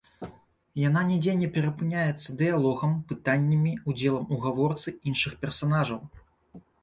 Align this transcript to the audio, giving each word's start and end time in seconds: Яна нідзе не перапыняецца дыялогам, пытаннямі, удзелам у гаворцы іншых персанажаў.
Яна 0.87 1.01
нідзе 1.09 1.33
не 1.41 1.49
перапыняецца 1.57 2.29
дыялогам, 2.39 2.95
пытаннямі, 3.13 3.73
удзелам 3.93 4.25
у 4.37 4.41
гаворцы 4.49 4.95
іншых 5.11 5.37
персанажаў. 5.45 6.01